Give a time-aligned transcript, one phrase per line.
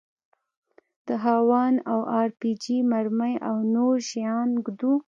[1.07, 4.93] د هاوان او ار پي جي مرمۍ او نور شيان ږدو.